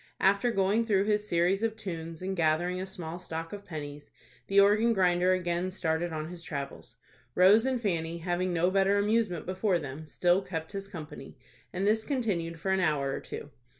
After 0.19 0.49
going 0.49 0.83
through 0.83 1.03
his 1.05 1.27
series 1.29 1.61
of 1.61 1.75
tunes, 1.75 2.23
and 2.23 2.35
gathering 2.35 2.81
a 2.81 2.87
small 2.87 3.19
stock 3.19 3.53
of 3.53 3.63
pennies, 3.63 4.09
the 4.47 4.59
organ 4.59 4.93
grinder 4.93 5.33
again 5.33 5.69
started 5.69 6.11
on 6.11 6.27
his 6.29 6.41
travels. 6.43 6.95
Rose 7.35 7.67
and 7.67 7.79
Fanny, 7.79 8.17
having 8.17 8.51
no 8.51 8.71
better 8.71 8.97
amusement 8.97 9.45
before 9.45 9.77
them, 9.77 10.07
still 10.07 10.41
kept 10.41 10.71
his 10.71 10.87
company, 10.87 11.37
and 11.71 11.85
this 11.85 12.03
continued 12.03 12.59
for 12.59 12.71
an 12.71 12.79
hour 12.79 13.11
or 13.13 13.19
two. 13.19 13.51